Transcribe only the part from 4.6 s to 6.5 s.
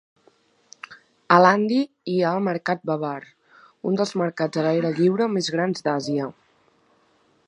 a l'aire lliure més grans d'Àsia.